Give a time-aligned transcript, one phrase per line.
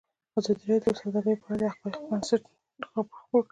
[0.39, 2.41] ازادي راډیو د سوداګري په اړه د حقایقو پر بنسټ
[2.81, 3.49] راپور خپور کړی.